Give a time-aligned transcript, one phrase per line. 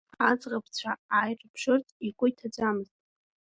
[0.29, 2.95] Аӡӷабцәа ааирԥшырц игәы иҭаӡамызт.